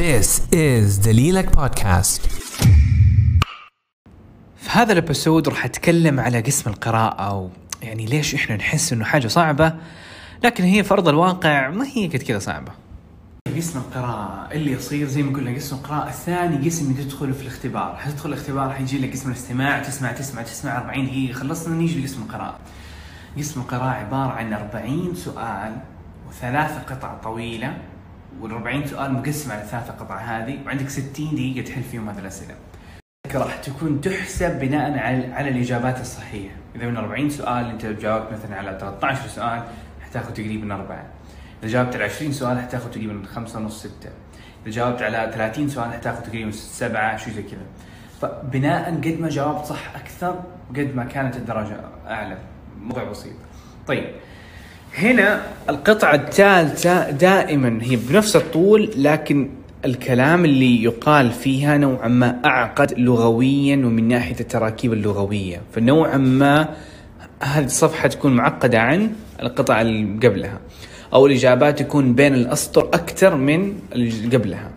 [0.00, 2.26] This is دليلك بودكاست
[4.56, 7.48] في هذا الابيسود راح أتكلم على قسم القراءة و
[7.82, 9.74] يعني ليش إحنا نحس إنه حاجة صعبة
[10.44, 12.72] لكن هي في ارض الواقع ما هي قد كذا صعبة.
[13.56, 17.96] قسم القراءة اللي يصير زي ما قلنا قسم القراءة الثاني قسم اللي تدخل في الاختبار،
[17.96, 22.58] حتدخل الاختبار حيجي لك قسم الاستماع تسمع تسمع تسمع 40 دقيقة خلصنا نيجي لقسم القراءة.
[23.38, 25.76] قسم القراءة عبارة عن 40 سؤال
[26.28, 27.76] وثلاث قطع طويلة
[28.40, 32.54] وال 40 سؤال مقسم على ثلاث قطع هذه وعندك 60 دقيقة تحل فيهم هذه الأسئلة.
[33.34, 38.56] راح تكون تحسب بناء على على الإجابات الصحيحة، إذا من 40 سؤال أنت جاوبت مثلا
[38.56, 39.62] على 13 سؤال
[40.00, 41.06] حتاخذ تقريبا أربعة.
[41.62, 44.10] إذا جاوبت على 20 سؤال حتاخذ تقريبا خمسة ونص ستة.
[44.62, 47.66] إذا جاوبت على 30 سؤال حتاخذ تقريبا سبعة شيء زي كذا.
[48.20, 52.38] فبناء قد ما جاوبت صح أكثر قد ما كانت الدرجة أعلى.
[52.80, 53.32] موضوع بسيط.
[53.86, 54.04] طيب
[54.98, 59.50] هنا القطعة الثالثة دائما هي بنفس الطول لكن
[59.84, 65.60] الكلام اللي يقال فيها نوعا ما أعقد لغويا ومن ناحية التراكيب اللغوية.
[65.72, 66.68] فنوعا ما
[67.42, 70.60] هذه الصفحة تكون معقدة عن القطع اللي قبلها
[71.12, 74.70] أو الإجابات تكون بين الأسطر أكثر من اللي قبلها.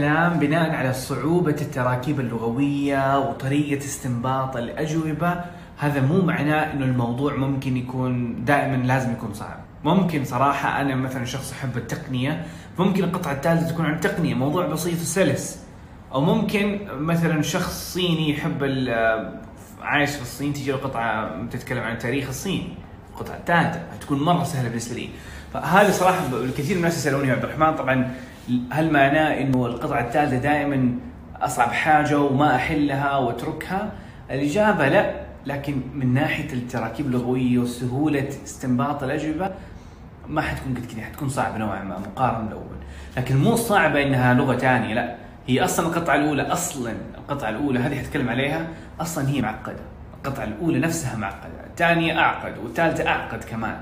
[0.00, 5.40] كلام بناء على صعوبة التراكيب اللغوية وطريقة استنباط الأجوبة
[5.78, 9.56] هذا مو معناه إنه الموضوع ممكن يكون دائما لازم يكون صعب.
[9.84, 12.44] ممكن صراحة أنا مثلا شخص أحب التقنية
[12.78, 15.64] ممكن القطعة الثالثة تكون عن التقنية موضوع بسيط وسلس
[16.12, 18.88] أو ممكن مثلا شخص صيني يحب
[19.82, 22.74] عايش في الصين تجي قطعة تتكلم عن تاريخ الصين
[23.10, 25.08] القطعة الثالثة تكون مرة سهلة بالنسبة لي.
[25.54, 28.14] فهذه صراحة الكثير من الناس يسألوني عبد الرحمن طبعا
[28.70, 30.94] هل معناه إنه القطعة الثالثة دائما
[31.36, 33.92] أصعب حاجة وما أحلها وأتركها؟
[34.30, 35.24] الإجابة لا.
[35.46, 39.50] لكن من ناحية التراكيب اللغوية وسهولة استنباط الأجوبة
[40.28, 42.76] ما حتكون قد كذا حتكون صعبة نوعا ما مقارنة بالأول.
[43.16, 45.16] لكن مو صعبة إنها لغة ثانية لا.
[45.46, 48.68] هي أصلا القطعة الأولى أصلا القطعة الأولى هذه حتكلم عليها
[49.00, 49.82] أصلا هي معقدة.
[50.14, 53.80] القطعة الأولى نفسها معقدة الثانية أعقد والثالثة أعقد كمان.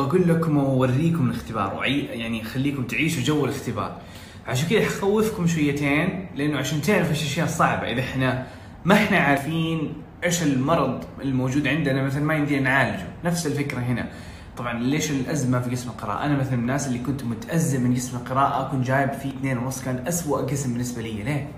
[0.00, 3.98] أقول لكم وأوريكم الاختبار وعي يعني خليكم تعيشوا جو الاختبار.
[4.46, 8.46] عشان كذا حخوفكم شويتين لأنه عشان تعرفوا إيش الأشياء الصعبة إذا إحنا
[8.84, 14.08] ما إحنا عارفين إيش المرض الموجود عندنا مثلا ما يمدينا نعالجه نفس الفكرة هنا.
[14.56, 18.16] طبعا ليش الأزمة في قسم القراءة؟ أنا مثلا من الناس اللي كنت متأزم من قسم
[18.16, 21.22] القراءة كنت جايب فيه اثنين ونص كان اسوء قسم بالنسبة لي.
[21.22, 21.48] ليه؟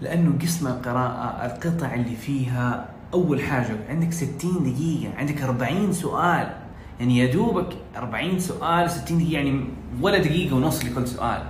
[0.00, 6.54] لأنه قسم القراءة القطع اللي فيها أول حاجة عندك 60 دقيقة عندك 40 سؤال.
[7.00, 9.64] يعني يا دوبك 40 سؤال 60 دقيقة يعني
[10.00, 11.42] ولا دقيقة ونص لكل سؤال.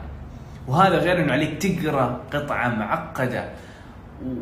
[0.68, 3.48] وهذا غير إنه عليك تقرأ قطعة معقدة.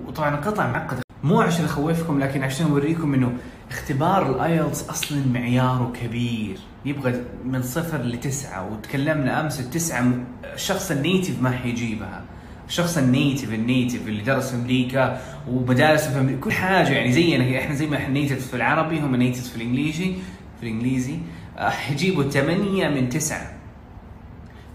[0.06, 3.32] وطبعا القطعة معقدة مو عشان أخوفكم لكن عشان أوريكم إنه
[3.70, 6.58] اختبار الآيلتس أصلا معياره كبير.
[6.84, 10.12] يبغى من صفر لتسعة وتكلمنا أمس التسعة
[10.54, 12.22] الشخص ال native ما حيجيبها.
[12.68, 16.88] الشخص ال native ال native اللي درس في أمريكا ومدارس في أمريكا كل حاجة.
[16.88, 20.12] يعني زينا إحنا زي ما إحنا native في العربي هم native في الإنجليزي
[20.60, 21.18] في الإنجليزي.
[21.58, 23.52] حيجيبوا 8 من 9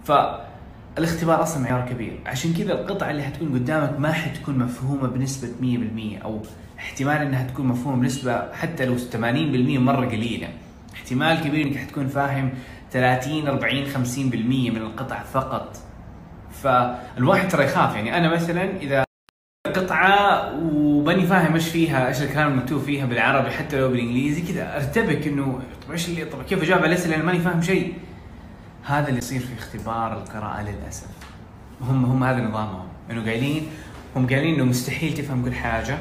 [0.04, 0.12] ف
[0.98, 2.20] الاختبار أصلا معيار كبير.
[2.26, 6.42] عشان كذا القطعة اللي حتكون قدامك ما حتكون مفهومة بنسبة 100% أو
[6.78, 10.48] احتمال إنها تكون مفهومة بنسبة حتى لو 80% مرة قليلة.
[10.94, 12.50] احتمال كبير إنك حتكون فاهم
[12.90, 13.96] 30 40 50%
[14.70, 15.76] من القطع فقط.
[16.62, 17.96] فالواحد ترى يخاف.
[17.96, 19.04] يعني أنا مثلا إذا
[19.66, 25.26] قطعة وماني فاهم إيش فيها إيش الكلام المكتوب فيها بالعربي حتى لو بالإنجليزي كذا أرتبك
[25.26, 27.94] إنه طب إيش اللي طب كيف أجاوب على الأسئلة؟ أنا ماني فاهم شيء.
[28.86, 31.06] هذا اللي يصير في اختبار القراءة للأسف.
[31.80, 32.86] هم هم هذا نظامهم.
[33.10, 33.66] إنه قايلين
[34.16, 35.98] هم قايلين إنه مستحيل تفهم كل حاجة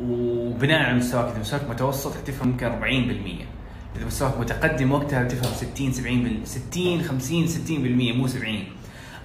[0.00, 3.46] وبناء على مستواك إذا مستواك متوسط حتفهم يمكن 40%
[3.96, 8.64] إذا مستواك متقدم وقتها تفهم 60 70 60 50 60% مو 70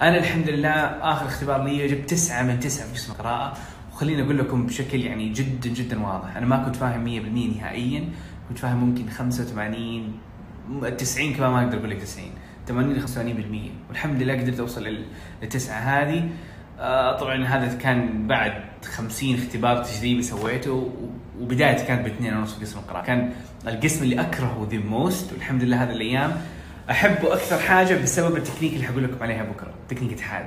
[0.02, 3.58] أنا الحمد لله آخر اختبار لي جبت 9 من 9 في قسم القراءة.
[3.94, 6.38] وخليني أقول لكم بشكل يعني جدا جدا واضح.
[6.38, 8.10] أنا ما كنت فاهم 100% نهائيا.
[8.50, 10.20] كنت فاهم ممكن 85
[10.98, 12.30] 90 كمان ما أقدر أقول لك 90
[12.68, 14.88] 80 ل 85% والحمد لله قدرت أوصل
[15.42, 16.30] للتسعه هذه
[16.80, 18.54] آه طبعا هذا كان بعد
[18.86, 20.92] 50 اختبار تجريبي سويته
[21.42, 23.06] وبدايتي كانت باثنين ونص في قسم القراءة.
[23.06, 23.32] كان
[23.68, 26.32] القسم اللي أكرهه the most والحمد لله هذه الأيام
[26.92, 30.46] احبه أكثر حاجة بسبب التكنيك اللي حقول لكم عليها بكرة تكنيك اتحاد.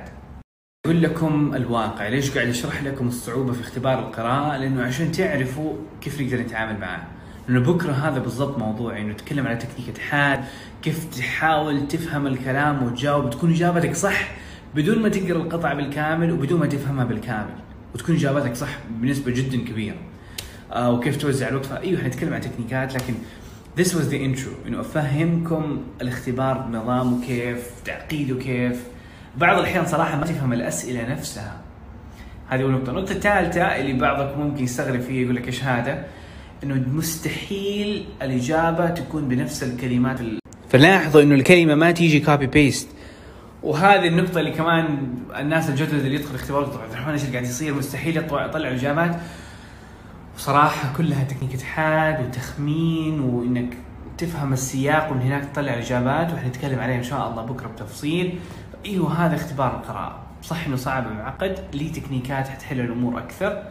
[0.85, 6.21] أقول لكم الواقع ليش قاعد أشرح لكم الصعوبة في اختبار القراءة؟ لأنه عشان تعرفوا كيف
[6.21, 7.01] نقدر نتعامل معاه
[7.47, 10.43] لأنه بكرة هذا بالضبط موضوع انه نتكلم على تكنيك اتحاد
[10.81, 14.31] كيف تحاول تفهم الكلام وتجاوب تكون إجابتك صح
[14.75, 17.53] بدون ما تقرأ القطعه بالكامل وبدون ما تفهمها بالكامل
[17.95, 19.95] وتكون اجابتك صح بنسبة جدا كبيرة.
[20.73, 23.13] آه وكيف توزع الوقت إيوه حنتكلم عن تكنيكات لكن
[23.79, 28.83] this was the intro إنه أفهمكم الاختبار نظامه كيف تعقيده كيف.
[29.37, 31.57] بعض الأحيان صراحة ما تفهم الأسئلة نفسها.
[32.49, 32.89] هذه أول نقطة.
[32.89, 36.05] النقطة الثالثة اللي بعضكم ممكن يستغرب فيها يقول لك إيش هذا؟
[36.63, 40.39] إنه مستحيل الإجابة تكون بنفس الكلمات ال...
[40.69, 42.87] فلاحظوا إنه الكلمة ما تيجي copy paste
[43.63, 47.73] وهذه النقطة اللي كمان الناس الجدد اللي يدخل اختبار عبد الرحمن إيش اللي قاعد يصير؟
[47.73, 49.15] مستحيل يطلع الاجابات
[50.35, 53.77] وصراحة كلها تكنيك حاد وتخمين وإنك
[54.17, 58.39] تفهم السياق ومن هناك تطلع الاجابات وحنتكلم عليه إن شاء الله بكرة بتفصيل.
[58.85, 60.19] أيوه هذا اختبار القراءة.
[60.43, 63.63] صح إنه صعب ومعقد ليه تكنيكات حتحل الأمور أكثر؟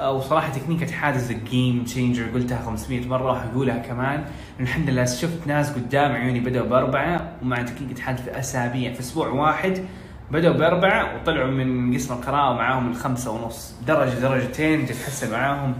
[0.00, 4.24] وصراحه تكنيك حادث ال game changer قلتها 500 مرة وحقولها كمان.
[4.60, 9.28] الحمد لله شفت ناس قدام عيوني بدأوا بأربعة ومع تكنيك حادث في أسابيع في أسبوع
[9.28, 9.84] واحد
[10.30, 13.74] بدأوا بأربعة وطلعوا من قسم القراءة ومعاهم الخمسة ونص.
[13.86, 15.74] درجة درجتين تتحسن معاهم.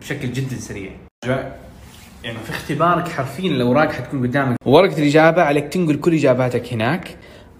[0.00, 0.90] بشكل جدا سريع.
[2.24, 4.56] يعني في اختبارك حرفيا الأوراق حتكون قدامك.
[4.66, 7.16] ورقه الإجابة عليك تنقل كل إجاباتك هناك.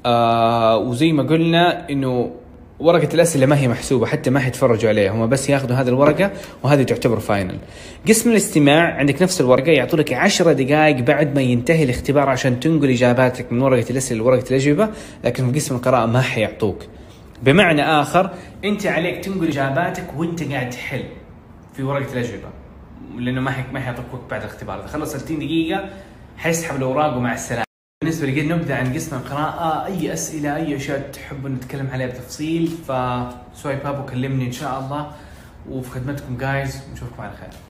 [0.06, 2.39] آه وزي ما قلنا إنه
[2.80, 6.30] ورقة الأسئلة ما هي محسوبة حتى ما حيتفرجوا عليها هم بس ياخذوا هذه الورقة
[6.62, 7.58] وهذه تعتبر فاينل
[8.08, 12.90] قسم الاستماع عندك نفس الورقة يعطوا لك 10 دقائق بعد ما ينتهي الاختبار عشان تنقل
[12.90, 14.88] إجاباتك من ورقة الأسئلة لورقة الأجوبة
[15.24, 16.82] لكن في قسم القراءة ما حيعطوك.
[17.42, 18.30] بمعنى آخر
[18.64, 21.04] أنت عليك تنقل إجاباتك وأنت قاعد تحل
[21.76, 22.48] في ورقة الأجوبة
[23.18, 24.80] لأنه ما حيعطوك وقت بعد الاختبار.
[24.80, 25.84] إذا خلص 30 دقيقة
[26.36, 27.69] حيسحب الأوراق ومع السلامة.
[28.10, 33.86] بالنسبة لي نبدأ عن قسم القراءة أي أسئلة أي أشياء تحبوا نتكلم عليها بتفصيل فسوايب
[33.86, 35.12] اب وكلمني إن شاء الله.
[35.68, 37.69] وفي خدمتكم جايز ونشوفكم على خير.